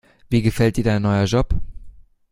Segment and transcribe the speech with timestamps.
[0.31, 1.53] Wie gefällt dir dein neuer Job?